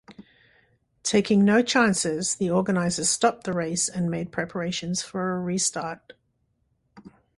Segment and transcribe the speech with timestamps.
[1.03, 6.13] Taking no chances, the organizers stopped the race and made preparations for a restart.